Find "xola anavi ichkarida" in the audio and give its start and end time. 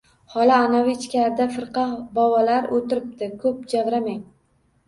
0.35-1.47